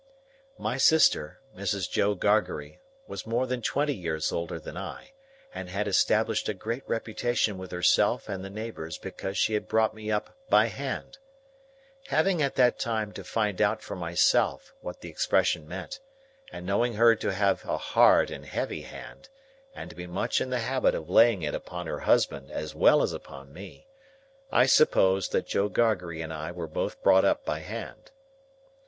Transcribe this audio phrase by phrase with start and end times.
[0.57, 1.87] My sister, Mrs.
[1.87, 5.13] Joe Gargery, was more than twenty years older than I,
[5.53, 9.93] and had established a great reputation with herself and the neighbours because she had brought
[9.93, 11.19] me up "by hand."
[12.07, 15.99] Having at that time to find out for myself what the expression meant,
[16.51, 19.29] and knowing her to have a hard and heavy hand,
[19.75, 23.03] and to be much in the habit of laying it upon her husband as well
[23.03, 23.85] as upon me,
[24.51, 28.09] I supposed that Joe Gargery and I were both brought up by hand.